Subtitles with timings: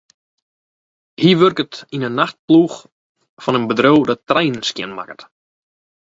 [1.21, 2.77] Hy wurket yn 'e nachtploech
[3.43, 5.21] fan in bedriuw dat treinen skjinmakket.